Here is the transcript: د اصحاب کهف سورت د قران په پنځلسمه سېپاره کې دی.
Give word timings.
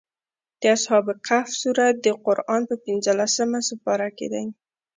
د 0.61 0.63
اصحاب 0.75 1.05
کهف 1.27 1.47
سورت 1.61 1.95
د 2.01 2.07
قران 2.25 2.61
په 2.69 2.75
پنځلسمه 2.85 3.59
سېپاره 3.69 4.07
کې 4.17 4.27
دی. 4.33 4.45